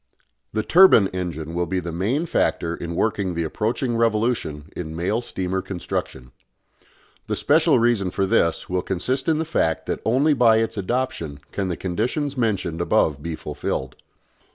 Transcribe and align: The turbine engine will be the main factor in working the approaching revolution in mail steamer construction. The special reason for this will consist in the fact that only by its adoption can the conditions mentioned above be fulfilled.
The 0.51 0.63
turbine 0.63 1.09
engine 1.09 1.53
will 1.53 1.67
be 1.67 1.79
the 1.79 1.91
main 1.91 2.25
factor 2.25 2.75
in 2.75 2.95
working 2.95 3.35
the 3.35 3.43
approaching 3.43 3.95
revolution 3.95 4.71
in 4.75 4.95
mail 4.95 5.21
steamer 5.21 5.61
construction. 5.61 6.31
The 7.27 7.35
special 7.35 7.77
reason 7.77 8.09
for 8.09 8.25
this 8.25 8.67
will 8.67 8.81
consist 8.81 9.29
in 9.29 9.37
the 9.37 9.45
fact 9.45 9.85
that 9.85 10.01
only 10.03 10.33
by 10.33 10.57
its 10.57 10.75
adoption 10.75 11.39
can 11.51 11.67
the 11.67 11.77
conditions 11.77 12.35
mentioned 12.35 12.81
above 12.81 13.21
be 13.21 13.35
fulfilled. 13.35 13.95